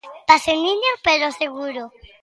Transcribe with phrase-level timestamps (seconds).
[0.29, 1.83] Paseniño, pero seguro.